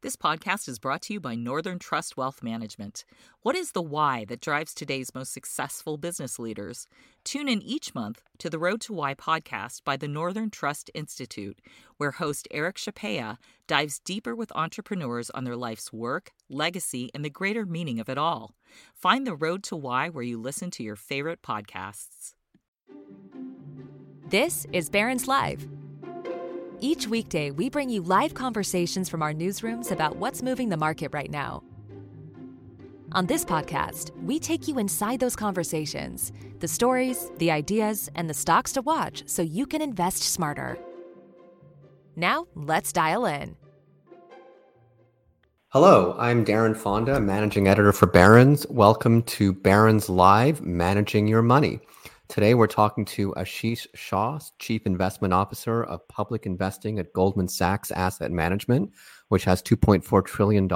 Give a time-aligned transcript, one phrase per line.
[0.00, 3.04] This podcast is brought to you by Northern Trust Wealth Management.
[3.42, 6.86] What is the why that drives today's most successful business leaders?
[7.24, 11.58] Tune in each month to the Road to Why podcast by the Northern Trust Institute,
[11.96, 17.28] where host Eric Chapea dives deeper with entrepreneurs on their life's work, legacy, and the
[17.28, 18.54] greater meaning of it all.
[18.94, 22.34] Find the Road to Why where you listen to your favorite podcasts.
[24.28, 25.66] This is Barron's Live
[26.80, 31.10] each weekday, we bring you live conversations from our newsrooms about what's moving the market
[31.12, 31.62] right now.
[33.12, 38.34] On this podcast, we take you inside those conversations the stories, the ideas, and the
[38.34, 40.76] stocks to watch so you can invest smarter.
[42.16, 43.56] Now, let's dial in.
[45.68, 48.66] Hello, I'm Daren Fonda, managing editor for Barron's.
[48.68, 51.78] Welcome to Barron's Live Managing Your Money.
[52.28, 57.90] Today, we're talking to Ashish Shah, Chief Investment Officer of Public Investing at Goldman Sachs
[57.90, 58.92] Asset Management,
[59.28, 60.68] which has $2.4 trillion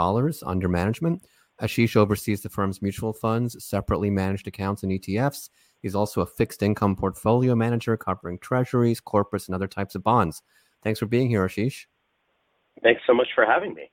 [0.46, 1.26] under management.
[1.60, 5.50] Ashish oversees the firm's mutual funds, separately managed accounts, and ETFs.
[5.82, 10.40] He's also a fixed income portfolio manager covering treasuries, corporates, and other types of bonds.
[10.82, 11.84] Thanks for being here, Ashish.
[12.82, 13.90] Thanks so much for having me.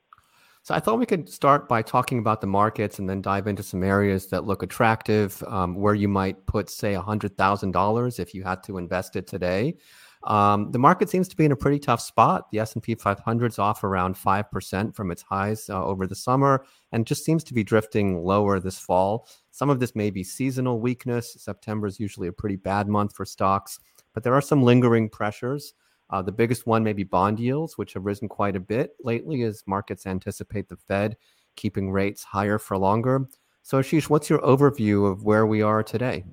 [0.62, 3.64] So I thought we could start by talking about the markets and then dive into
[3.64, 8.62] some areas that look attractive, um, where you might put, say, $100,000 if you had
[8.64, 9.78] to invest it today.
[10.26, 12.52] Um, the market seems to be in a pretty tough spot.
[12.52, 17.08] The S&P 500 is off around 5% from its highs uh, over the summer and
[17.08, 19.28] just seems to be drifting lower this fall.
[19.52, 21.36] Some of this may be seasonal weakness.
[21.40, 23.80] September is usually a pretty bad month for stocks,
[24.14, 25.74] but there are some lingering pressures.
[26.10, 29.44] Uh, the biggest one may be bond yields, which have risen quite a bit lately
[29.44, 31.16] as markets anticipate the Fed
[31.56, 33.28] keeping rates higher for longer.
[33.62, 36.24] So, Ashish, what's your overview of where we are today?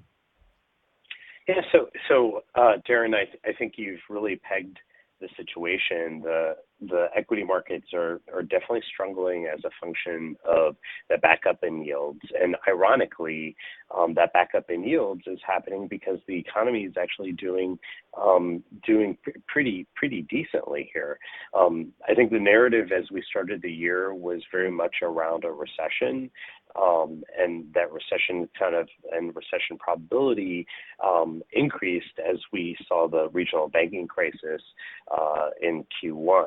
[1.48, 4.78] Yeah, so so uh, Daren, I, th- I think you've really pegged
[5.20, 6.20] the situation.
[6.22, 10.76] The the equity markets are, definitely struggling as a function of
[11.08, 12.20] the backup in yields.
[12.40, 13.56] And ironically,
[13.96, 17.78] um, that backup in yields is happening because the economy is actually doing
[18.20, 21.18] um, doing pr- pretty pretty decently here.
[21.58, 25.50] Um, I think the narrative as we started the year was very much around a
[25.50, 26.30] recession,
[26.80, 30.66] um, and that recession kind of and recession probability
[31.04, 34.62] um, increased as we saw the regional banking crisis
[35.16, 36.46] uh, in Q1.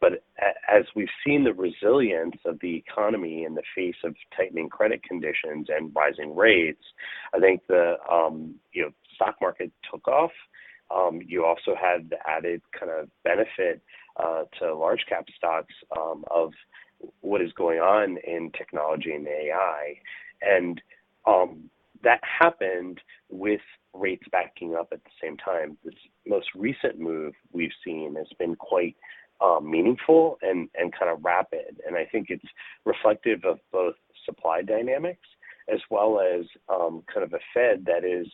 [0.00, 0.24] But
[0.68, 5.68] as we've seen the resilience of the economy in the face of tightening credit conditions
[5.70, 6.82] and rising rates,
[7.34, 10.32] I think the um, you know stock market took off.
[10.94, 13.82] Um, you also had the added kind of benefit
[14.22, 16.52] uh, to large cap stocks um, of
[17.20, 19.94] what is going on in technology and AI,
[20.42, 20.80] and
[21.26, 21.70] um,
[22.02, 23.60] that happened with
[23.92, 25.76] rates backing up at the same time.
[25.84, 25.94] This
[26.26, 28.96] most recent move we've seen has been quite
[29.40, 31.80] um, meaningful and, and kind of rapid.
[31.86, 32.44] And I think it's
[32.84, 35.26] reflective of both supply dynamics
[35.72, 38.26] as well as um, kind of a Fed that is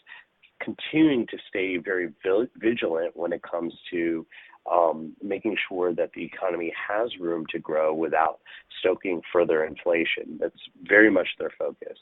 [0.61, 2.13] continuing to stay very
[2.57, 4.27] vigilant when it comes to
[4.71, 8.41] um, making sure that the economy has room to grow without
[8.81, 10.39] stoking further inflation.
[10.41, 11.99] That's very much their focus.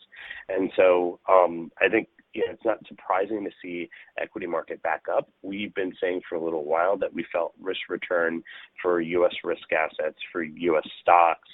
[0.48, 5.03] And so um, I think you know, it's not surprising to see equity market back
[5.12, 5.28] up.
[5.43, 8.43] We've been saying for a little while that we felt risk return
[8.81, 9.34] for U.S.
[9.43, 10.88] risk assets for U.S.
[11.00, 11.49] stocks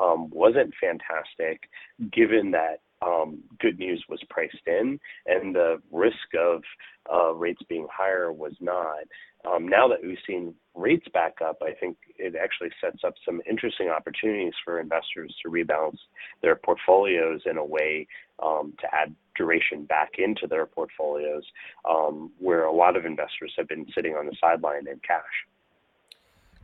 [0.00, 1.68] um, wasn't fantastic,
[2.12, 6.62] given that um, good news was priced in and the risk of
[7.12, 9.04] uh, rates being higher was not.
[9.44, 13.42] Um, now that we've seen rates back up, I think it actually sets up some
[13.48, 15.98] interesting opportunities for investors to rebalance
[16.42, 18.06] their portfolios in a way
[18.42, 21.44] um, to add duration back into their portfolios,
[21.88, 25.22] um, where a lot of investors have been sitting on the sideline in cash.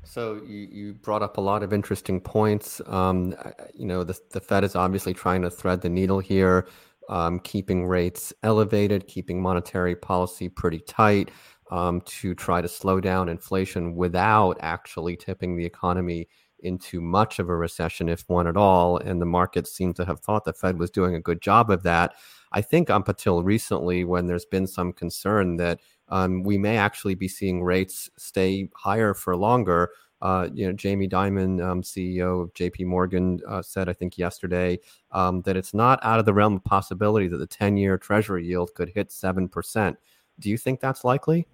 [0.02, 2.80] So you, you brought up a lot of interesting points.
[2.86, 3.34] Um,
[3.74, 6.66] you know, the, the Fed is obviously trying to thread the needle here,
[7.10, 11.30] um, keeping rates elevated, keeping monetary policy pretty tight
[11.70, 16.28] um, to try to slow down inflation without actually tipping the economy
[16.62, 18.98] into much of a recession, if one at all.
[18.98, 21.82] And the markets seem to have thought the Fed was doing a good job of
[21.84, 22.14] that.
[22.52, 27.14] I think up until recently, when there's been some concern that um, we may actually
[27.14, 29.90] be seeing rates stay higher for longer.
[30.20, 32.84] Uh, you know, Jamie Dimon, um, CEO of J.P.
[32.84, 34.78] Morgan, uh, said I think yesterday
[35.12, 38.74] um, that it's not out of the realm of possibility that the 10-year Treasury yield
[38.74, 39.96] could hit seven percent.
[40.38, 41.46] Do you think that's likely?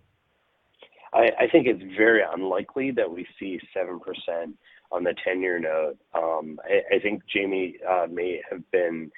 [1.17, 4.57] I, think it's very unlikely that we see seven percent
[4.93, 5.97] on the 10-year note.
[6.15, 9.11] Um, I, think Jamie uh, may have been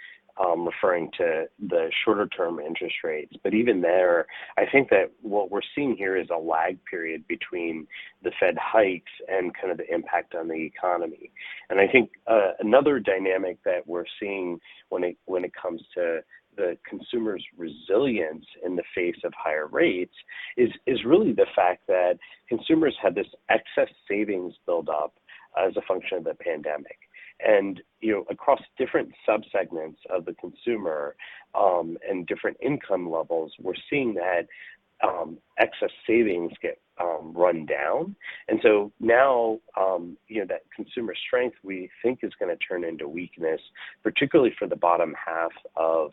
[0.43, 3.35] um, referring to the shorter term interest rates.
[3.43, 7.87] But even there, I think that what we're seeing here is a lag period between
[8.23, 11.31] the Fed hikes and kind of the impact on the economy.
[11.71, 14.61] And I think uh, another dynamic that we're seeing
[14.91, 16.21] when it comes to
[16.59, 20.15] the consumer's resilience in the face of higher rates
[20.57, 22.19] is is really the fact that
[22.49, 25.15] consumers had this excess savings build up
[25.57, 26.99] as a function of the pandemic.
[27.41, 31.15] And you know, across different subsegments of the consumer
[31.55, 34.49] um, and different income levels, we're seeing that
[35.03, 38.17] um, excess savings get um, run down.
[38.49, 42.85] And so now, um, you know, that consumer strength we think is going to turn
[42.85, 43.61] into weakness,
[44.03, 46.11] particularly for the bottom half of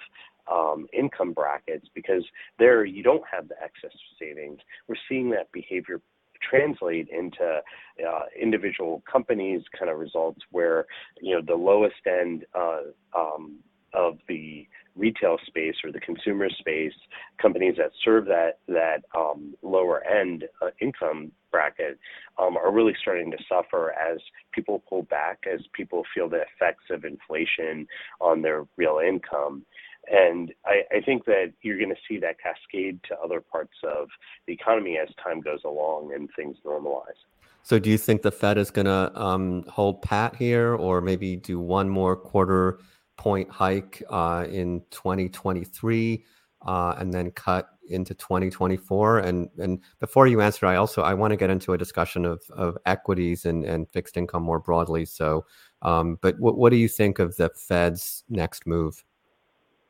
[0.51, 2.23] um, income brackets, because
[2.59, 4.59] there you don't have the excess savings.
[4.87, 6.01] We're seeing that behavior
[6.49, 7.61] translate into
[8.07, 10.85] uh, individual companies kind of results where
[11.21, 12.81] you know the lowest end uh,
[13.17, 13.59] um,
[13.93, 16.93] of the retail space or the consumer space,
[17.41, 21.97] companies that serve that that um, lower end uh, income bracket
[22.37, 24.19] um, are really starting to suffer as
[24.53, 27.87] people pull back, as people feel the effects of inflation
[28.19, 29.65] on their real income.
[30.11, 34.07] And I, I think that you're going to see that cascade to other parts of
[34.47, 37.19] the economy as time goes along and things normalize.
[37.63, 41.35] So, do you think the Fed is going to um, hold pat here, or maybe
[41.35, 42.79] do one more quarter
[43.17, 46.23] point hike uh, in 2023,
[46.67, 49.17] uh, and then cut into 2024?
[49.17, 52.43] And and before you answer, I also I want to get into a discussion of
[52.51, 55.05] of equities and and fixed income more broadly.
[55.05, 55.47] So,
[55.81, 59.03] um, but what what do you think of the Fed's next move?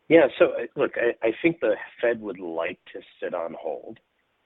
[0.07, 0.27] Yeah.
[0.37, 3.99] So uh, look, I, think the Fed would like to sit on hold,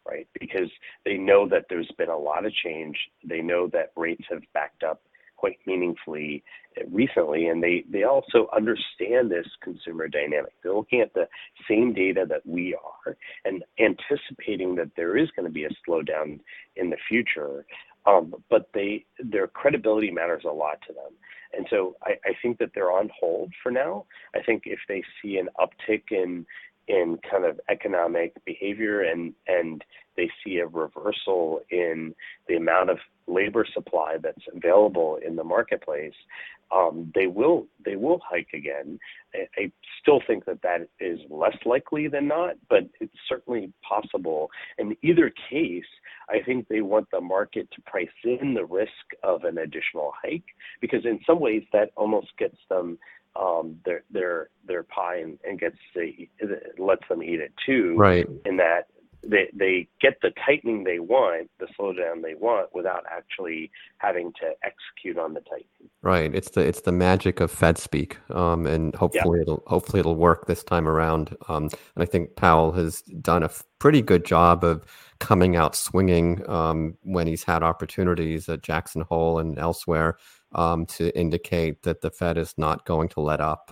[0.07, 0.27] right?
[0.39, 0.69] Because
[1.05, 2.97] they know that there's been a lot of change.
[3.23, 5.01] They know that rates have backed up
[5.35, 6.43] quite meaningfully
[6.77, 10.53] uh, recently, and they they also understand this consumer dynamic.
[10.61, 11.27] They're looking at the
[11.69, 16.39] same data that we are and anticipating that there is going to be a slowdown
[16.75, 17.65] in the future.
[18.05, 21.11] Um, but they their credibility matters a lot to them.
[21.53, 24.05] And so I, I think that they're on hold for now.
[24.35, 26.45] I think if they see an uptick in
[26.87, 29.83] in kind of economic behavior and and
[30.17, 32.13] they see a reversal in
[32.47, 32.97] the amount of
[33.27, 36.13] labor supply that's available in the marketplace,
[36.71, 38.99] um, they will they will hike again.
[39.33, 39.71] I, I,
[40.01, 44.49] still think that that is less likely than not, but it's certainly possible.
[44.77, 45.83] In either case,
[46.29, 48.91] I think they want the market to price in the risk
[49.23, 50.45] of an additional hike
[50.79, 52.97] because in some ways that almost gets them
[53.35, 56.11] um, their their their pie and, and gets to,
[56.77, 57.95] lets them eat it too.
[57.97, 58.27] Right.
[58.45, 58.87] In that
[59.23, 64.51] they they get the tightening they want, the slowdown they want, without actually having to
[64.63, 65.89] execute on the tightening.
[66.01, 66.33] Right.
[66.33, 69.43] It's the it's the magic of Fed speak, um, and hopefully yeah.
[69.43, 71.35] it'll hopefully it'll work this time around.
[71.47, 71.63] Um,
[71.95, 73.49] and I think Powell has done a
[73.79, 74.85] pretty good job of
[75.19, 80.17] coming out swinging um, when he's had opportunities at Jackson Hole and elsewhere
[80.53, 83.71] um, to indicate that the Fed is not going to let up.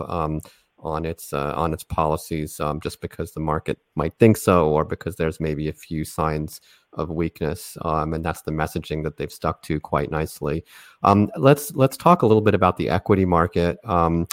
[0.80, 4.84] On its uh, on its policies um, just because the market might think so or
[4.84, 6.60] because there's maybe a few signs
[6.92, 10.64] of weakness um, and that's the messaging that they've stuck to quite nicely.
[11.02, 13.78] Um, let's let's talk a little bit about the equity market.
[13.84, 14.28] Um,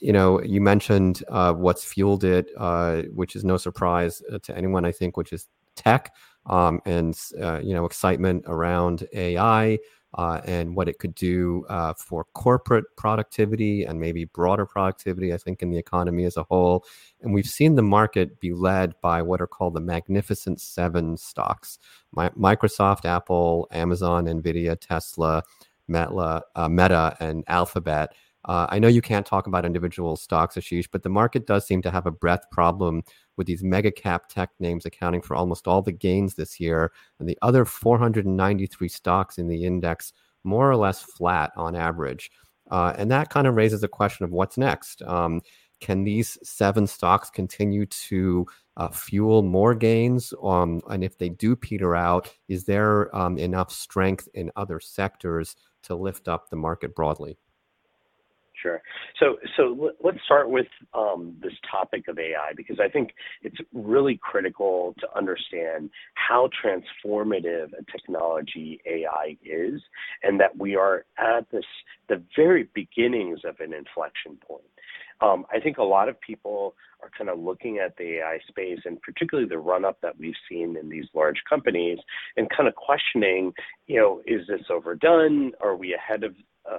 [0.00, 4.56] you know you mentioned uh, what's fueled it uh, which is no surprise uh, to
[4.56, 6.14] anyone i think which is tech
[6.46, 9.78] um, and uh, you know excitement around ai
[10.14, 15.36] uh, and what it could do uh, for corporate productivity and maybe broader productivity, I
[15.36, 16.84] think, in the economy as a whole.
[17.22, 21.78] And we've seen the market be led by what are called the Magnificent Seven stocks
[22.12, 25.42] My, Microsoft, Apple, Amazon, Nvidia, Tesla,
[25.88, 28.14] Meta, uh, Meta and Alphabet.
[28.44, 31.82] Uh, I know you can't talk about individual stocks, Ashish, but the market does seem
[31.82, 33.02] to have a breadth problem
[33.36, 37.28] with these mega cap tech names accounting for almost all the gains this year, and
[37.28, 40.12] the other 493 stocks in the index
[40.44, 42.30] more or less flat on average.
[42.70, 45.02] Uh, and that kind of raises a question of what's next.
[45.02, 45.40] Um,
[45.80, 48.46] can these seven stocks continue to
[48.76, 50.32] uh, fuel more gains?
[50.42, 55.56] Um, and if they do peter out, is there um, enough strength in other sectors
[55.82, 57.36] to lift up the market broadly?
[58.64, 58.80] Sure.
[59.20, 63.10] So, so let's start with um, this topic of AI because I think
[63.42, 69.82] it's really critical to understand how transformative a technology AI is,
[70.22, 71.66] and that we are at this
[72.08, 74.64] the very beginnings of an inflection point.
[75.20, 78.78] Um, I think a lot of people are kind of looking at the AI space
[78.86, 81.98] and particularly the run up that we've seen in these large companies
[82.38, 83.52] and kind of questioning,
[83.86, 85.52] you know, is this overdone?
[85.60, 86.34] Are we ahead of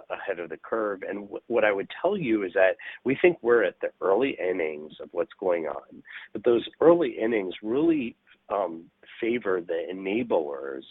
[0.10, 1.02] ahead of the curve.
[1.08, 4.94] And what I would tell you is that we think we're at the early innings
[5.02, 8.16] of what's going on, but those early innings really
[8.50, 8.86] um,
[9.20, 10.84] favor the enablers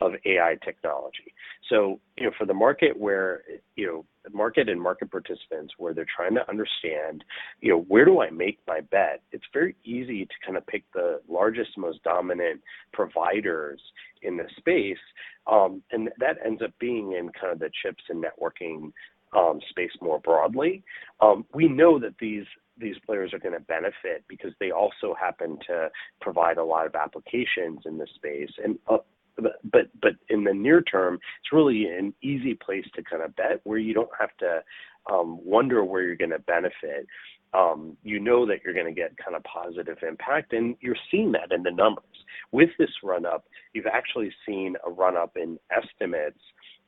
[0.00, 1.34] of AI technology.
[1.68, 3.42] So, you know, for the market where,
[3.76, 7.24] you know, market and market participants where they're trying to understand,
[7.60, 9.22] you know, where do I make my bet?
[9.32, 12.60] It's very easy to kind of pick the largest, most dominant
[12.92, 13.80] providers
[14.22, 14.96] in the space,
[15.46, 18.92] um, and that ends up being in kind of the chips and networking
[19.36, 20.82] um, space more broadly.
[21.20, 22.44] Um, we know that these
[22.78, 26.94] these players are going to benefit because they also happen to provide a lot of
[26.94, 28.50] applications in this space.
[28.62, 28.98] And uh,
[29.36, 33.60] but but in the near term, it's really an easy place to kind of bet
[33.64, 34.62] where you don't have to
[35.08, 37.06] wonder where you're going to benefit.
[37.54, 41.32] Um, you know that you're going to get kind of positive impact, and you're seeing
[41.32, 42.04] that in the numbers.
[42.50, 43.44] With this run up,
[43.74, 46.40] you've actually seen a run up in estimates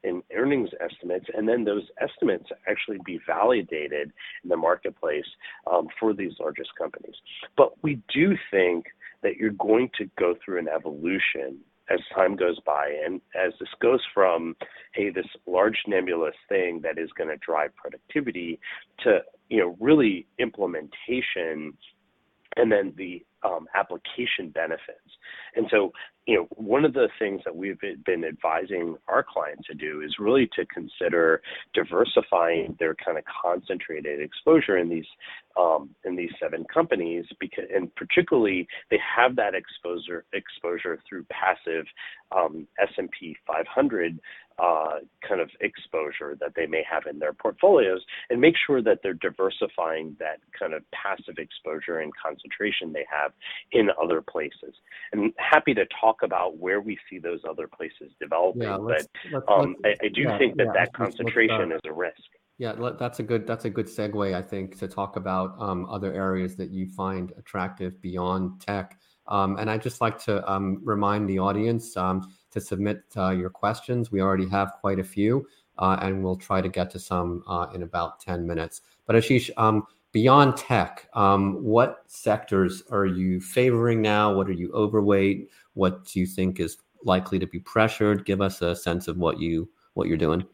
[0.05, 5.25] in earnings estimates, and then those estimates actually be validated in the marketplace
[5.71, 7.15] um, for these largest companies.
[7.57, 8.87] But we do think
[9.23, 11.59] that you're going to go through an evolution
[11.91, 14.57] as time goes by and as this goes from
[14.95, 18.59] hey this large nebulous thing that is going to drive productivity
[18.99, 21.73] to you know really implementation
[22.57, 24.99] and then the um, application benefits.
[25.55, 25.93] And so,
[26.27, 30.17] you know, one of the things that we've been advising our clients to do is
[30.19, 31.43] really to consider
[31.75, 35.07] diversifying their kind of concentrated exposure in these
[35.57, 41.85] um, in these seven companies, because and particularly they have that exposure exposure through passive
[42.33, 44.19] um, S&P 500
[44.59, 44.99] uh,
[45.29, 49.15] kind of exposure that they may have in their portfolios and make sure that they're
[49.15, 53.33] diversifying that kind of passive exposure and concentration they have
[53.73, 54.75] in other places.
[55.13, 59.33] And happy to talk about where we see those other places developing, yeah, let's, but
[59.33, 62.23] let's, um, let's, I, I, do yeah, think that yeah, that concentration is a risk.
[62.59, 66.13] Yeah, that's a good that's a good segue, I think, to talk about um, other
[66.13, 68.99] areas that you find attractive beyond tech.
[69.27, 73.51] Um, and I'd just like to um, remind the audience um, to submit uh, your
[73.51, 74.13] questions.
[74.13, 75.47] We already have quite a few,
[75.79, 78.83] uh, and we'll try to get to some uh, in about 10 minutes.
[79.07, 84.33] But Ashish, um, beyond tech, um, what sectors are you favoring now?
[84.33, 85.51] What are you overweight?
[85.75, 88.25] What do you think is likely to be pressured?
[88.25, 90.47] Give us a sense of what you what you're doing.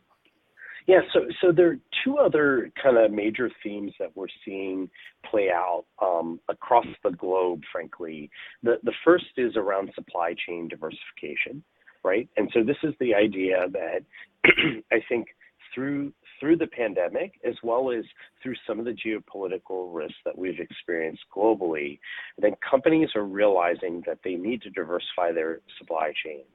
[0.86, 4.88] Yeah, so so there are two other kind of major themes that we're seeing
[5.30, 7.60] play out um, across the globe.
[7.70, 8.30] Frankly,
[8.62, 11.62] the the first is around supply chain diversification,
[12.02, 12.28] right?
[12.38, 14.00] And so this is the idea that
[14.90, 15.28] I think
[15.74, 18.04] through through the pandemic as well as
[18.42, 21.98] through some of the geopolitical risks that we've experienced globally,
[22.38, 26.46] I think companies are realizing that they need to diversify their supply chains.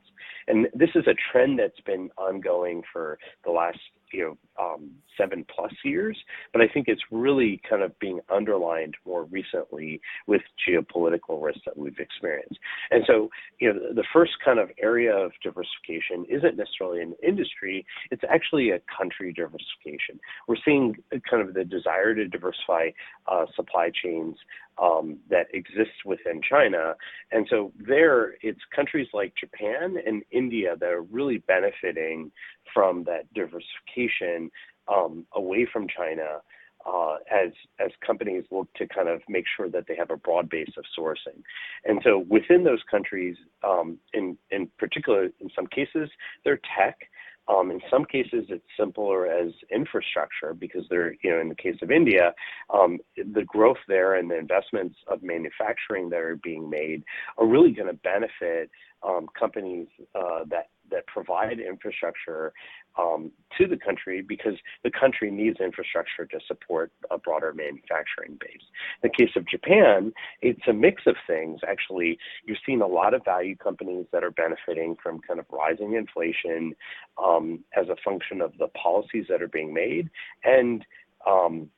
[0.47, 3.79] And this is a trend that's been ongoing for the last
[4.11, 6.17] you know um, seven plus years,
[6.53, 11.77] but I think it's really kind of being underlined more recently with geopolitical risks that
[11.77, 12.57] we've experienced.
[12.91, 17.85] And so, you know, the first kind of area of diversification isn't necessarily an industry;
[18.11, 20.19] it's actually a country diversification.
[20.47, 20.95] We're seeing
[21.29, 22.89] kind of the desire to diversify
[23.27, 24.35] uh, supply chains
[24.81, 26.95] um, that exists within China.
[27.31, 32.31] And so there, it's countries like Japan and India that are really benefiting
[32.73, 34.51] from that diversification
[34.93, 36.41] um, away from China.
[36.87, 40.47] Uh, as as companies look to kind of make sure that they have a broad
[40.51, 41.41] base of sourcing,
[41.83, 46.11] and so within those countries, um, in in particular, in some cases,
[46.43, 47.09] they're tech,
[47.47, 51.77] um, in some cases, it's simpler as infrastructure because they're, you know, in the case
[51.81, 52.33] of India,
[52.73, 57.03] um, the growth there and the investments of manufacturing that are being made
[57.37, 58.71] are really going to benefit
[59.03, 62.53] um, companies uh, that that provide infrastructure
[62.97, 68.63] um, to the country because the country needs infrastructure to support a broader manufacturing base.
[69.03, 71.59] In the case of Japan, it's a mix of things.
[71.67, 75.93] Actually, you're seeing a lot of value companies that are benefiting from kind of rising
[75.93, 76.75] inflation
[77.23, 80.09] um, as a function of the policies that are being made
[80.43, 80.85] and
[81.27, 81.69] um,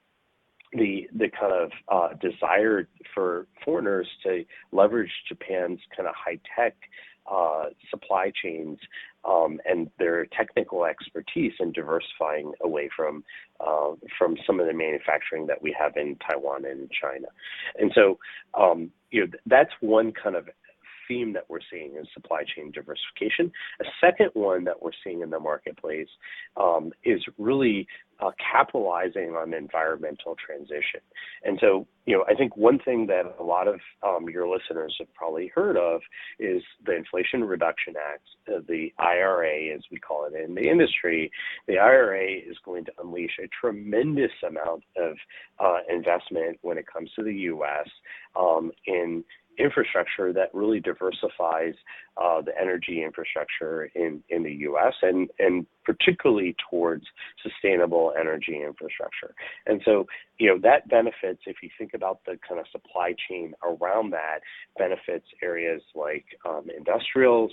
[0.74, 6.76] the the kind of uh, desire for foreigners to leverage Japan's kind of high tech
[7.32, 8.80] uh, supply chains
[9.26, 13.24] um, and their technical expertise in diversifying away from
[13.60, 17.28] uh, from some of the manufacturing that we have in Taiwan and China.
[17.80, 18.18] And so,
[18.54, 20.50] um, you know, that's one kind of
[21.08, 23.52] theme that we're seeing is supply chain diversification.
[23.82, 26.10] A second one that we're seeing in the marketplace
[26.56, 27.88] um, is really
[28.20, 31.02] uh, capitalizing on environmental transition.
[31.44, 34.96] And so, you know, I think one thing that a lot of um, your listeners
[35.00, 36.02] have probably heard of
[36.40, 41.32] is the Inflation Reduction Act, uh, the IRA, as we call it in the industry.
[41.68, 45.16] The IRA is going to unleash a tremendous amount of
[45.60, 47.88] uh, investment when it comes to the U.S.
[48.36, 49.24] Um, in
[49.58, 51.74] infrastructure that really diversifies
[52.22, 54.94] uh, the energy infrastructure in, the U.S.
[55.02, 57.06] and particularly towards
[57.42, 59.34] sustainable energy infrastructure.
[59.66, 60.06] And so,
[60.38, 64.40] you know, that benefits if you think about the kind of supply chain around that
[64.78, 67.52] benefits areas like um, industrials,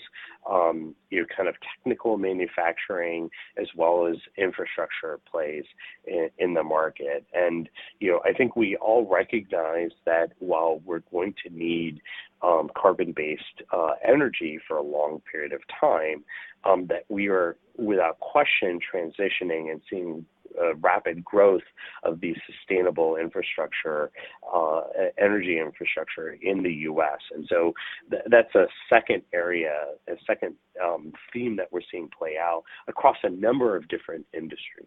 [0.51, 5.65] um, you know, kind of technical manufacturing as well as infrastructure plays
[6.05, 7.25] in, in the market.
[7.33, 7.69] And
[8.01, 12.01] you know, I think we all recognize that while we're going to need
[12.43, 16.25] um, carbon-based uh, energy for a long period of time,
[16.65, 20.25] um, that we are without question transitioning and seeing
[20.61, 21.63] uh, rapid growth
[22.05, 24.11] of the sustainable infrastructure,
[24.53, 24.83] uh,
[25.19, 27.19] energy infrastructure in the U.S.
[27.35, 27.75] And so
[28.11, 29.73] th- that's a second area,
[30.09, 34.87] a second um, theme that we're seeing play out across a number of different industries.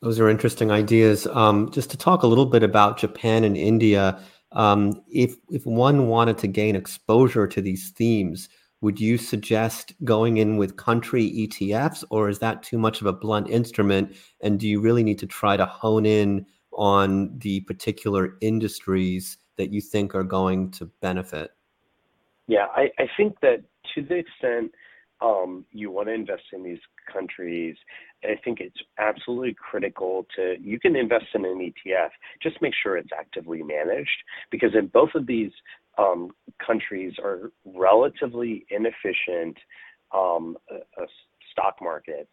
[0.00, 1.26] Those are interesting ideas.
[1.26, 4.18] Um, just to talk a little bit about Japan and India,
[4.52, 8.48] um, if if one wanted to gain exposure to these themes,
[8.80, 13.12] would you suggest going in with country ETFs, or is that too much of a
[13.12, 14.16] blunt instrument?
[14.40, 19.72] And do you really need to try to hone in on the particular industries that
[19.72, 21.50] you think are going to benefit?
[22.46, 23.62] Yeah, I, I think that
[23.94, 24.72] to the extent
[25.20, 26.80] um, you want to invest in these
[27.12, 27.76] countries,
[28.24, 32.10] I think it's absolutely critical to you can invest in an ETF,
[32.42, 34.10] just make sure it's actively managed
[34.50, 35.50] because in both of these
[35.98, 36.30] um,
[36.64, 39.56] countries are relatively inefficient
[40.12, 41.04] um, uh,
[41.52, 42.30] stock markets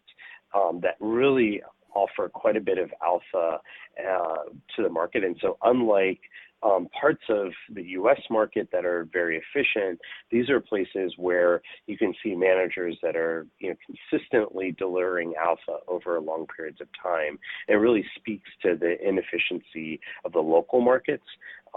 [0.54, 1.62] um, that really
[1.94, 3.60] offer quite a bit of alpha
[3.98, 4.34] uh,
[4.76, 5.24] to the market.
[5.24, 6.20] And so, unlike
[6.62, 8.20] um, parts of the U.S.
[8.30, 9.98] market that are very efficient.
[10.30, 13.76] These are places where you can see managers that are you know
[14.10, 17.38] consistently delivering alpha over long periods of time.
[17.68, 21.24] It really speaks to the inefficiency of the local markets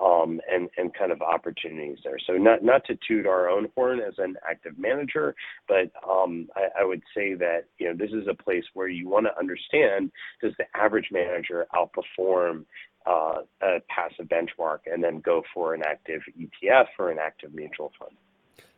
[0.02, 2.18] um, and and kind of opportunities there.
[2.26, 5.36] So not not to toot our own horn as an active manager,
[5.68, 9.10] but um, I, I, would say that you know this is a place where you
[9.10, 10.12] want to understand
[10.42, 12.66] does the average manager outperform
[13.06, 17.54] Uh, uh, a passive benchmark and then go for an active ETF or an active
[17.54, 18.12] mutual fund.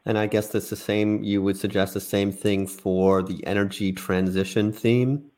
[0.06, 3.92] And I guess that's the same, you would suggest the same thing for the energy
[3.92, 5.32] transition theme?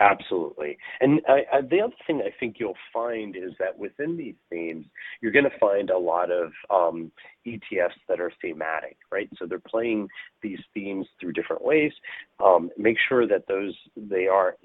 [0.00, 0.76] Absolutely.
[1.00, 4.86] And I, I, the other thing I think you'll find is that within these themes,
[5.20, 7.12] you're going to find a lot of um,
[7.46, 9.28] ETFs that are thematic, right?
[9.38, 10.08] So they're playing
[10.42, 11.92] these themes through different ways.
[12.44, 14.56] Um, make sure that those they are.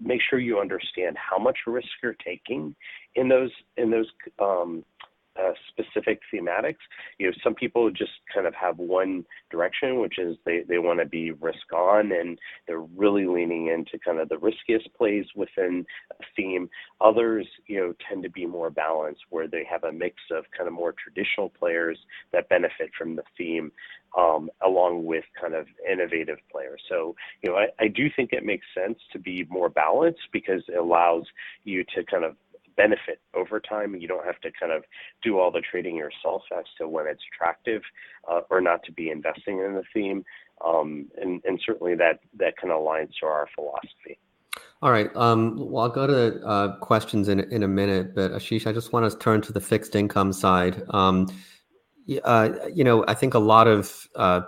[0.00, 2.74] Make sure you understand how much risk you're taking
[3.14, 4.06] in those in those
[4.40, 4.84] um,
[5.38, 6.76] uh, specific thematics.
[7.18, 11.00] You know, some people just kind of have one direction, which is they, they want
[11.00, 15.84] to be risk on and they're really leaning into kind of the riskiest plays within
[16.12, 16.68] a theme.
[17.00, 20.68] Others, you know, tend to be more balanced where they have a mix of kind
[20.68, 21.98] of more traditional players
[22.32, 23.70] that benefit from the theme
[24.16, 26.80] um, along with kind of innovative players.
[26.88, 30.62] So, you know, I, I do think it makes sense to be more balanced because
[30.68, 31.24] it allows
[31.64, 32.36] you to kind of
[32.76, 33.94] benefit over time.
[33.96, 34.84] You don't have to kind of
[35.22, 37.82] do all the trading yourself as to when it's attractive
[38.30, 40.24] uh, or not to be investing in the theme.
[40.64, 44.18] Um, and, and certainly that, that kind of aligns to our philosophy.
[44.82, 45.14] All right.
[45.16, 48.92] Um, well, I'll go to uh, questions in, in a minute, but Ashish, I just
[48.92, 50.82] want to turn to the fixed income side.
[50.90, 51.28] Um,
[52.24, 54.42] uh, you know, I think a lot of uh,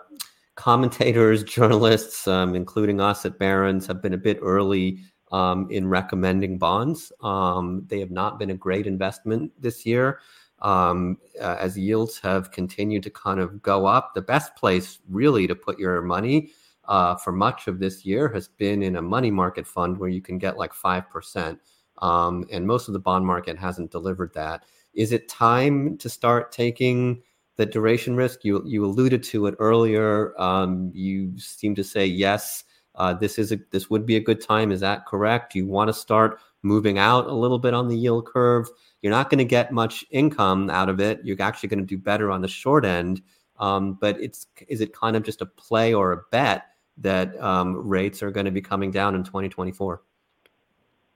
[0.54, 5.00] commentators, journalists, um, including us at Barron's, have been a bit early
[5.32, 7.12] um, in recommending bonds.
[7.22, 10.20] Um, they have not been a great investment this year.
[10.60, 15.46] Um, uh, as yields have continued to kind of go up, the best place really
[15.46, 16.50] to put your money
[16.88, 20.22] uh, for much of this year has been in a money market fund where you
[20.22, 21.58] can get like 5%.
[21.98, 24.64] Um, and most of the bond market hasn't delivered that.
[24.94, 27.22] Is it time to start taking
[27.56, 28.44] the duration risk?
[28.44, 30.40] You, you alluded to it earlier.
[30.40, 32.64] Um, you seem to say yes
[32.98, 34.72] uh, this is a, this would be a good time.
[34.72, 35.54] Is that correct?
[35.54, 38.68] You want to start moving out a little bit on the yield curve.
[39.00, 41.20] You're not going to get much income out of it.
[41.24, 43.22] You're actually going to do better on the short end.
[43.58, 46.66] Um, but it's is it kind of just a play or a bet
[46.98, 50.02] that um, rates are going to be coming down in 2024?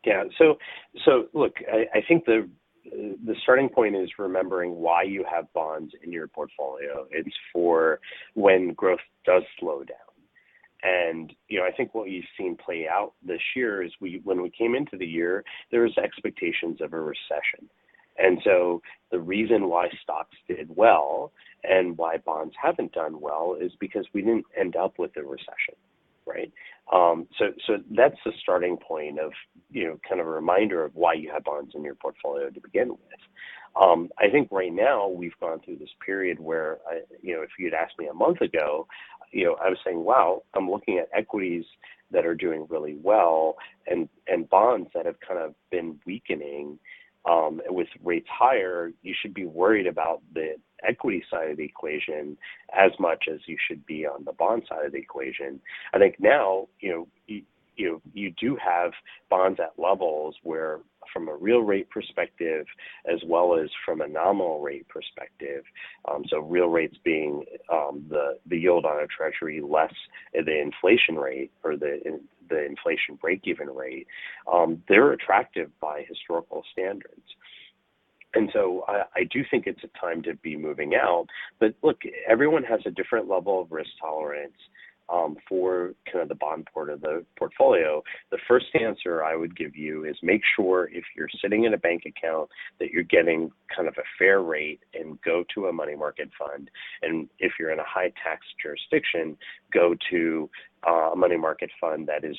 [0.05, 0.25] Yeah.
[0.39, 0.59] So
[1.05, 2.49] so look, I, I think the
[2.85, 7.07] the starting point is remembering why you have bonds in your portfolio.
[7.11, 8.01] It's for
[8.35, 10.12] when growth does slow down.
[10.83, 14.43] And you know, I think what you've seen play out this year is we when
[14.43, 17.69] we came into the year, there was expectations of a recession.
[18.19, 21.33] And so the reason why stocks did well
[21.65, 25.75] and why bonds haven't done well is because we didn't end up with a recession,
[26.27, 26.53] right?
[26.93, 29.33] Um, so, so that's the starting point of
[29.71, 32.61] you know kind of a reminder of why you have bonds in your portfolio to
[32.61, 33.21] begin with.
[33.81, 37.51] Um, I think right now we've gone through this period where, I, you know, if
[37.59, 38.87] you'd asked me a month ago,
[39.33, 41.65] you know, I was saying, wow, I'm looking at equities
[42.11, 46.79] that are doing really well and and bonds that have kind of been weakening.
[47.25, 52.37] Um, with rates higher, you should be worried about the equity side of the equation
[52.77, 55.61] as much as you should be on the bond side of the equation.
[55.95, 57.43] I think now, you know, you,
[57.77, 58.91] you know, you do have
[59.31, 60.81] bonds at levels where
[61.13, 62.67] from a real rate perspective
[63.07, 65.65] as well as from a nominal rate perspective.
[66.11, 69.95] Um, so real rates being um, the the yield on a treasury less
[70.33, 74.07] the inflation rate or the the inflation break even rate.
[74.53, 77.23] Um, they're attractive by historical standards.
[78.35, 81.27] And so I, I, do think it's a time to be moving out.
[81.61, 84.57] But look, everyone has a different level of risk tolerance
[85.49, 89.77] for kind of the bond part of the portfolio, the first answer I would give
[89.77, 92.49] you is make sure if you're sitting in a bank account
[92.81, 96.71] that you're getting kind of a fair rate and go to a money market fund.
[97.03, 99.37] And if you're in a high tax jurisdiction,
[99.73, 100.51] go to
[100.87, 102.37] uh, a money market fund that is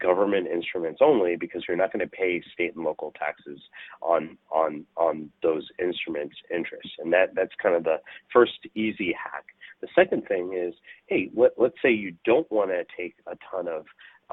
[0.00, 3.60] government instruments only because you're not going to pay state and local taxes
[4.02, 7.96] on on on those instruments interest and that that's kind of the
[8.32, 9.46] first easy hack
[9.80, 10.74] the second thing is,
[11.06, 13.84] hey, let, let's say you don't want to take a ton of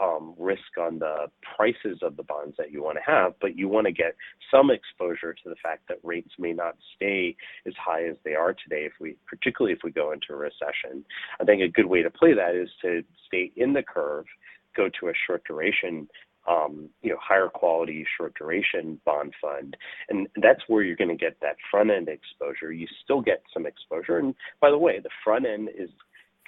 [0.02, 3.70] um, risk on the prices of the bonds that you want to have, but you
[3.70, 4.16] want to get
[4.50, 7.36] some exposure to the fact that rates may not stay
[7.68, 11.06] as high as they are today, if we, particularly if we go into a recession.
[11.40, 14.26] I think a good way to play that is to stay in the curve,
[14.76, 16.08] go to a short duration
[16.48, 19.78] you know, higher quality short duration bond fund.
[20.10, 22.72] And that's where you're going to get that front end exposure.
[22.72, 24.18] You still get some exposure.
[24.18, 25.90] And by the way, the front end is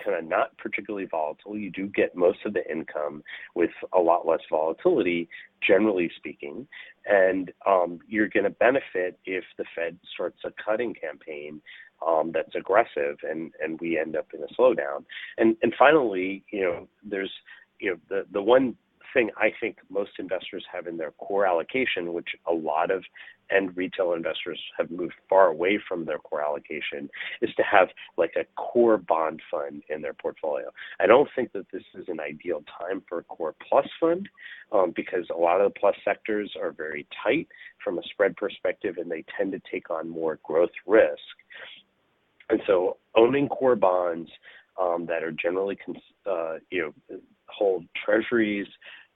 [0.04, 1.58] kind of not particularly volatile.
[1.58, 3.24] You do get most of the income
[3.56, 5.30] with a lot less volatility,
[5.66, 6.68] generally speaking.
[7.06, 11.62] And um, you're going to benefit if the Fed starts a cutting campaign
[12.06, 15.06] um, that's aggressive and, and we end up in a slowdown.
[15.38, 17.32] And, and finally, you know, there's,
[17.80, 18.76] you know, the, the one
[19.16, 23.04] thing I think most investors have in their core allocation, which a lot of
[23.50, 27.10] end retail investors have moved far away from their core allocation,
[27.42, 30.70] is to have like a core bond fund in their portfolio.
[31.00, 34.28] I don't think that this is an ideal time for a core plus fund
[34.72, 37.48] um, because a lot of the plus sectors are very tight
[37.84, 41.22] from a spread perspective and they tend to take on more growth risk.
[42.50, 44.30] And so owning core bonds
[44.80, 45.78] um, that are generally,
[46.30, 48.68] uh, you know, hold treasuries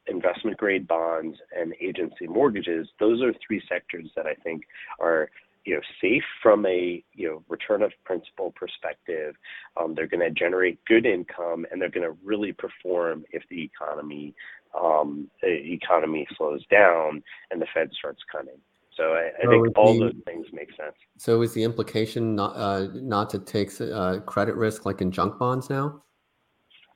[0.10, 4.63] investment grade bonds and agency mortgages, those are three sectors that I think
[5.00, 5.30] are
[5.65, 9.36] you know safe from a you know return of principal perspective.
[9.80, 13.63] Um, they're going to generate good income and they're going to really perform if the
[13.63, 14.34] economy
[14.80, 18.60] um, the economy slows down and the Fed starts cutting.
[18.95, 20.95] So I, I so think all the, those things make sense.
[21.17, 25.38] So is the implication not uh, not to take uh, credit risk like in junk
[25.38, 26.04] bonds now?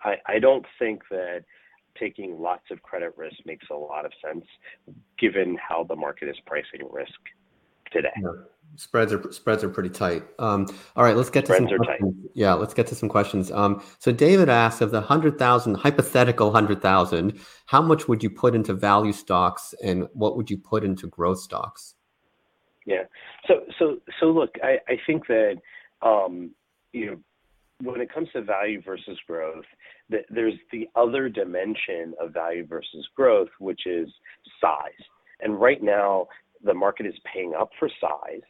[0.04, 1.46] I, I don't think that
[2.00, 4.46] taking lots of credit risk makes a lot of sense
[5.20, 7.20] given how the market is pricing risk
[7.92, 8.10] today.
[8.22, 8.30] Yeah.
[8.76, 10.24] Spreads are spreads are pretty tight.
[10.40, 12.16] Um, all right, let's get spreads to some questions.
[12.34, 13.52] Yeah, let's get to some questions.
[13.52, 18.32] Um, so David asks, of the hundred thousand hypothetical hundred thousand, how much would you
[18.32, 21.94] put into value stocks, and what would you put into growth stocks?
[22.88, 23.04] Yeah.
[23.48, 25.58] So so so look, I, I think that
[26.02, 26.50] um,
[26.94, 27.18] you know
[27.84, 29.66] when it comes to value versus growth,
[30.30, 34.10] there's the other dimension of value versus growth, which is
[34.60, 34.92] size.
[35.42, 36.28] And right now,
[36.64, 38.42] the market is paying up for size.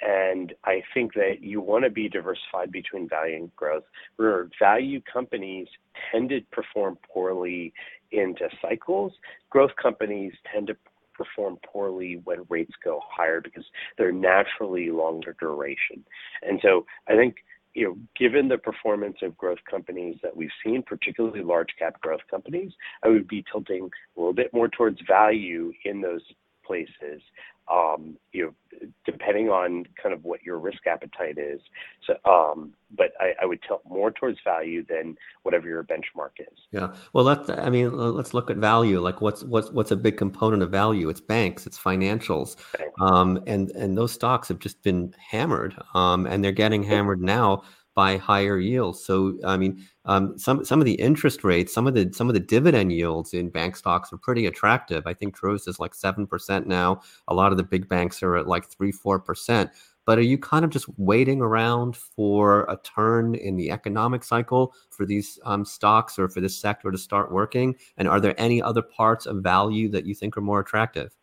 [0.00, 3.82] And I think that you want to be diversified between value and growth.
[4.16, 5.66] Where value companies
[6.12, 7.72] tend to perform poorly
[8.12, 9.12] into cycles,
[9.50, 10.76] growth companies tend to
[11.14, 13.64] perform poorly when rates go higher because
[13.98, 16.04] they're naturally longer duration.
[16.42, 17.36] And so I think
[17.74, 22.20] you know, given the performance of growth companies that we've seen, particularly large cap growth
[22.30, 26.22] companies, I would be tilting a little bit more towards value in those
[26.64, 27.22] places.
[27.70, 31.60] Um, you know, depending on kind of what your risk appetite is.
[32.06, 36.58] So, um, but I, I, would tilt more towards value than whatever your benchmark is.
[36.70, 36.94] Yeah.
[37.12, 37.50] Well, let's.
[37.50, 39.00] I mean, let's look at value.
[39.00, 41.08] Like, what's what's what's a big component of value?
[41.08, 41.66] It's banks.
[41.66, 42.56] It's financials.
[43.00, 45.74] Um, and and those stocks have just been hammered.
[45.94, 47.64] Um, and they're getting hammered now
[47.98, 49.04] by higher yields.
[49.04, 52.34] So I mean, um, some some of the interest rates, some of the some of
[52.34, 55.04] the dividend yields in bank stocks are pretty attractive.
[55.04, 57.00] I think Truist is like seven percent now.
[57.26, 59.70] A lot of the big banks are at like three four percent.
[60.06, 64.74] But are you kind of just waiting around for a turn in the economic cycle
[64.90, 67.74] for these um, stocks or for this sector to start working?
[67.96, 71.17] And are there any other parts of value that you think are more attractive?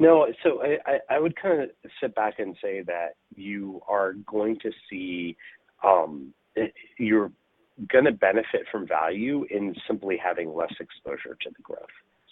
[0.00, 0.62] No, so
[1.10, 1.68] I, would kind of
[2.00, 5.36] sit back and say that you are going to see
[5.84, 6.32] um,
[6.96, 7.30] you're
[7.92, 11.84] going to benefit from value in simply having less exposure to the growth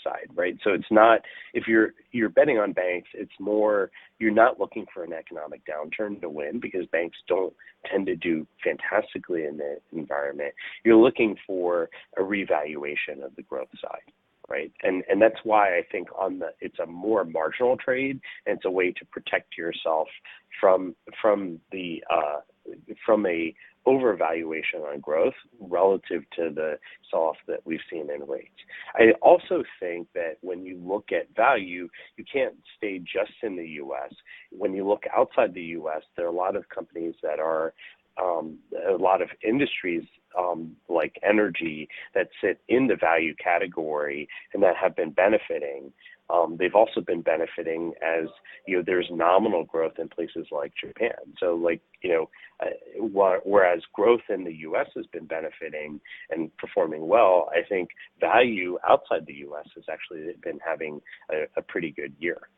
[0.02, 0.56] side, right?
[0.64, 1.20] So it's not
[1.52, 6.22] if you're you're betting on banks, it's more you're not looking for an economic downturn
[6.22, 7.52] to win because banks don't
[7.90, 10.54] tend to do fantastically in the environment.
[10.84, 14.10] You're looking for a revaluation of the growth side
[14.48, 14.72] right?
[14.82, 18.64] And and that's why I think on the it's a more marginal trade and it's
[18.64, 20.08] a way to protect yourself
[20.60, 22.40] from from the uh,
[23.04, 23.54] from a
[23.86, 26.78] overvaluation on growth relative to the
[27.10, 28.50] sell-off that we've seen in rates.
[28.94, 33.66] I also think that when you look at value, you can't stay just in the
[33.66, 34.12] U.S.
[34.50, 37.72] When you look outside the U.S., there are a lot of companies that are
[38.20, 40.04] um, a lot of industries
[40.38, 45.92] um, like energy that sit in the value category and that have been benefiting.
[46.30, 48.28] Um, they've also been benefiting as
[48.66, 51.14] you know there's nominal growth in places like Japan.
[51.40, 54.88] So like you know, uh, whereas growth in the U.S.
[54.94, 56.00] has been benefiting
[56.30, 57.88] and performing well, I think
[58.20, 59.68] value outside the U.S.
[59.74, 61.00] has actually been having
[61.32, 62.48] a, a pretty good year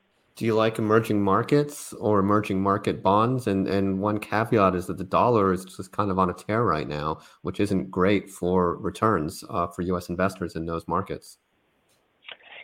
[0.41, 3.47] do you like emerging markets or emerging market bonds?
[3.47, 6.65] And and one caveat is that the dollar is just kind of on a tear
[6.65, 10.09] right now, which isn't great for returns uh, for U.S.
[10.09, 11.37] investors in those markets.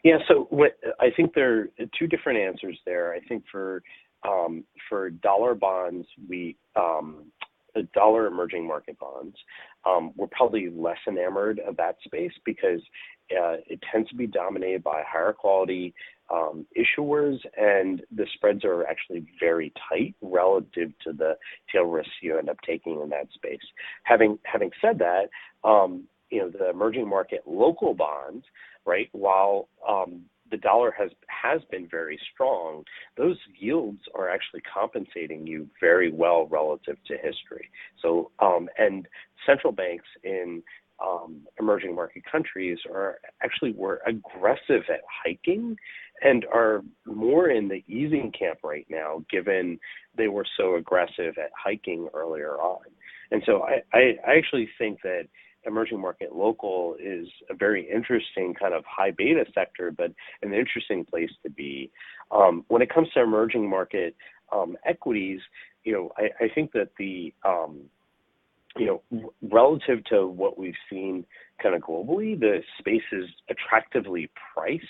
[0.05, 3.12] Yeah, so what, I think there are two different answers there.
[3.12, 3.83] I think for
[4.27, 7.27] um, for dollar bonds, we um,
[7.93, 9.37] dollar emerging market bonds,
[9.87, 12.81] um, we're probably less enamored of that space because
[13.33, 15.94] uh, it tends to be dominated by higher quality
[16.33, 21.35] um, issuers, and the spreads are actually very tight relative to the
[21.72, 23.61] tail risks you end up taking in that space.
[24.05, 25.29] Having having said that,
[25.68, 28.44] um, you know the emerging market local bonds,
[28.85, 29.09] right?
[29.12, 32.85] While um, the dollar has has been very strong,
[33.17, 37.71] those yields are actually compensating you very well relative to history.
[38.03, 39.07] So, um, and
[39.45, 40.63] central banks in
[41.05, 45.77] um, emerging market countries are actually were aggressive at hiking
[46.23, 49.79] and are more in the easing camp right now, given
[50.17, 52.85] they were so aggressive at hiking earlier on.
[53.31, 55.29] And so I, I, I actually think that
[55.67, 61.05] emerging market local is a very interesting kind of high beta sector, but an interesting
[61.05, 61.91] place to be.
[62.31, 64.17] Um, when it comes to emerging market
[64.53, 65.41] um, equities,
[65.85, 67.83] you know, I, I think that the um,
[68.79, 71.25] you know, relative to what we've seen
[71.63, 74.85] kind of globally, the space is attractively priced.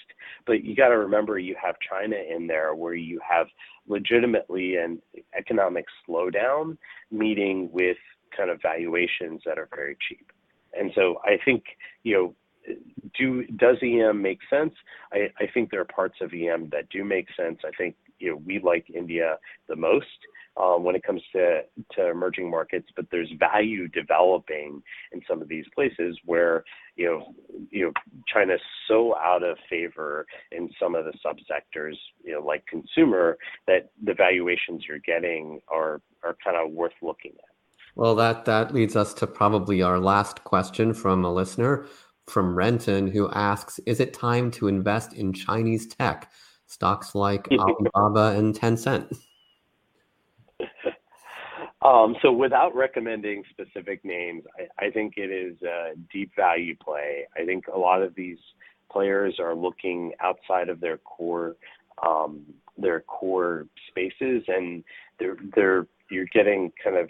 [0.47, 3.47] But you got to remember you have China in there where you have
[3.87, 5.01] legitimately an
[5.39, 6.77] economic slowdown
[7.11, 7.97] meeting with
[8.37, 10.33] kind of valuations that are very cheap.
[10.79, 11.65] And so I think,
[12.03, 12.35] you know,
[13.17, 14.73] do does EM make sense?
[15.13, 17.59] I, I think there are parts of EM that do make sense.
[17.65, 19.37] I think you know we like India
[19.69, 20.07] the most
[20.57, 21.63] um, when it comes to,
[21.93, 26.65] to emerging markets, but there's value developing in some of these places where
[26.97, 27.35] you know
[27.71, 27.93] you know
[28.33, 33.37] China's so out of favor in some of the subsectors, you know, like consumer,
[33.67, 37.56] that the valuations you're getting are are kind of worth looking at.
[37.97, 41.87] Well, that that leads us to probably our last question from a listener
[42.27, 46.31] from Renton who asks, "Is it time to invest in Chinese tech
[46.67, 49.17] stocks like Alibaba and Tencent?"
[51.81, 57.27] Um, so without recommending specific names, I, I, think it is a deep value play.
[57.37, 58.39] I think a lot of these
[58.91, 61.57] players are looking outside of their core
[62.05, 62.45] um,
[62.77, 64.85] their core spaces, and
[65.19, 67.09] they're they're you're getting kind of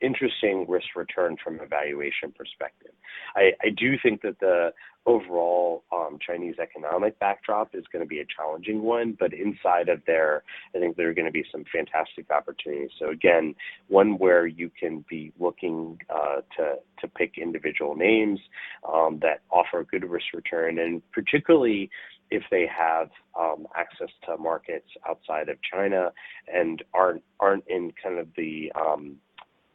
[0.00, 2.92] interesting risk return from a valuation perspective.
[3.36, 4.72] I, do think that the
[5.06, 10.00] overall um, Chinese economic backdrop is going to be a challenging one, but inside of
[10.06, 10.42] there,
[10.74, 12.90] I think there are going to be some fantastic opportunities.
[12.98, 13.54] So again,
[13.88, 18.40] one where you can be looking uh, to to pick individual names
[18.86, 21.90] um, that offer good risk return, and particularly
[22.30, 26.12] if they have um, access to markets outside of China
[26.52, 28.70] and aren't aren't in kind of the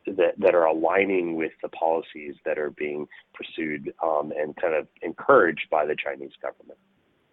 [0.06, 4.88] that, that are aligning with the policies that are being pursued um, and kind of
[5.02, 6.80] encouraged by the Chinese government.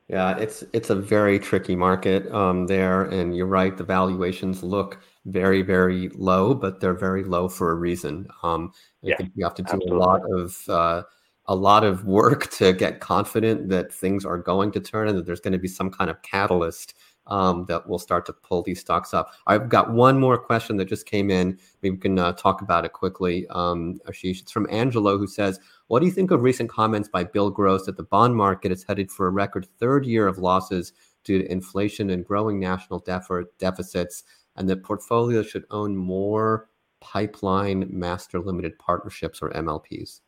[0.08, 3.74] Yeah, it's it's a very tricky market um, there, and you're right.
[3.76, 8.26] The valuations look very, very low, but they're very low for a reason.
[8.42, 8.72] Um,
[9.06, 11.02] I Yeah, think you have to do a lot of uh,
[11.46, 15.24] a lot of work to get confident that things are going to turn and that
[15.24, 16.94] there's going to be some kind of catalyst
[17.26, 19.32] um, that will start to pull these stocks up.
[19.46, 21.58] I've got one more question that just came in.
[21.82, 23.46] Maybe we can uh, talk about it quickly.
[23.48, 27.24] Um, Ashish, it's from Angelo who says, "What do you think of recent comments by
[27.24, 30.92] Bill Gross that the bond market is headed for a record third year of losses
[31.24, 34.24] due to inflation and growing national defer- deficits,
[34.56, 36.68] and that portfolios should own more
[37.00, 40.20] pipeline master limited partnerships or MLPs?"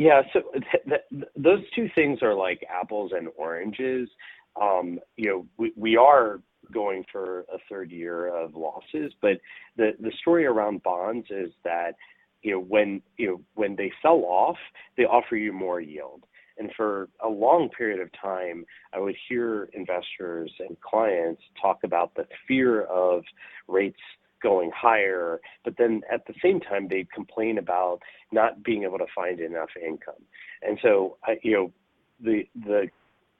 [0.00, 4.08] Yeah, so th- th- those two things are like apples and oranges.
[4.60, 6.40] Um, you know, we, are
[6.72, 9.40] going for a third year of losses, but
[9.76, 11.92] the, story around bonds is that
[12.42, 14.56] you know when you know when they sell off,
[14.96, 16.24] they offer you more yield.
[16.58, 22.14] And for a long period of time, I would hear investors and clients talk about
[22.14, 23.22] the fear of
[23.66, 24.00] rates
[24.42, 28.00] going higher, but then at the same time they'd complain about
[28.32, 30.22] not being able to find enough income.
[30.62, 31.72] And so, you know,
[32.22, 32.88] the the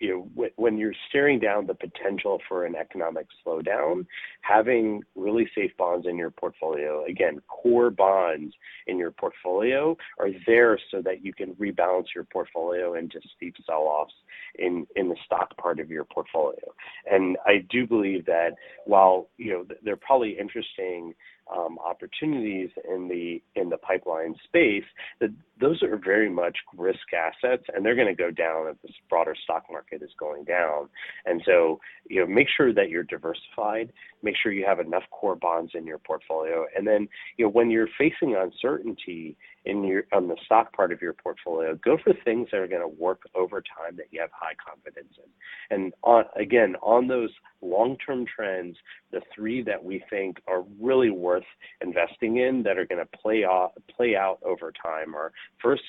[0.01, 4.07] you know when you're staring down the potential for an economic slowdown,
[4.41, 8.55] having really safe bonds in your portfolio, again, core bonds
[8.87, 14.15] in your portfolio are there so that you can rebalance your portfolio into steep sell-offs
[14.59, 16.75] in in the stock part of your portfolio.
[17.11, 18.53] And I do believe that
[18.87, 21.15] while you know they're probably interesting
[21.57, 24.85] Um, opportunities in the in the pipeline space,
[25.21, 28.93] that those are very much risk assets, and they're going to go down if this
[29.09, 30.89] broader stock market is going down.
[31.27, 33.93] And so, you know, make sure that you're diversified.
[34.23, 37.69] Make sure you have enough core bonds in your portfolio, and then, you know, when
[37.69, 42.49] you're facing uncertainty in your on the stock part of your portfolio, go for things
[42.51, 45.77] that are going to work over time that you have high confidence in.
[45.77, 47.31] And on again, on those
[47.63, 48.77] long-term trends,
[49.13, 51.45] the three that we think are really worth
[51.81, 55.83] investing in that are going to play out play out over time are first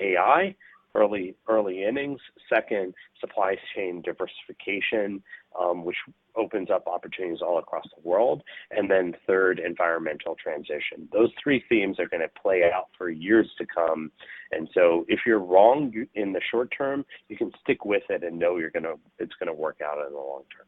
[0.00, 0.54] AI,
[1.02, 2.20] early innings.
[2.48, 5.22] Second, supply chain diversification,
[5.58, 5.96] um, which
[6.36, 8.42] opens up opportunities all across the world.
[8.70, 11.08] And then third, environmental transition.
[11.12, 14.12] Those three themes are going to play out for years to come.
[14.52, 18.38] And so, if you're wrong in the short term, you can stick with it and
[18.38, 20.66] know it's going to work out in the long term.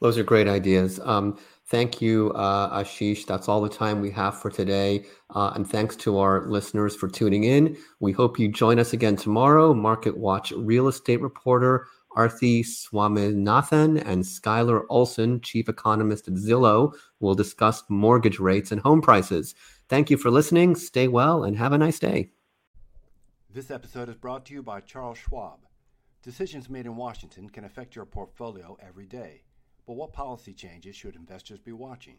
[0.00, 1.00] Those are great ideas.
[1.02, 3.26] Um, thank you, uh, Ashish.
[3.26, 5.06] That's all the time we have for today.
[5.34, 7.76] Uh, and thanks to our listeners for tuning in.
[8.00, 9.72] We hope you join us again tomorrow.
[9.72, 17.34] Market Watch real estate reporter Aarthi Swaminathan and Skylar Olsen, chief economist at Zillow, will
[17.34, 19.54] discuss mortgage rates and home prices.
[19.88, 20.74] Thank you for listening.
[20.74, 22.30] Stay well and have a nice day.
[23.52, 25.60] This episode is brought to you by Charles Schwab.
[26.22, 29.42] Decisions made in Washington can affect your portfolio every day.
[29.86, 32.16] But what policy changes should investors be watching?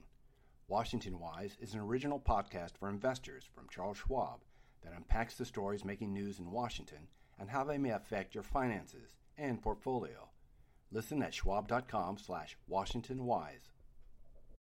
[0.69, 4.45] Washington Wise is an original podcast for investors from Charles Schwab
[4.83, 9.17] that unpacks the stories making news in Washington and how they may affect your finances
[9.37, 10.29] and portfolio.
[10.91, 13.69] Listen at schwab.com slash Washington Wise.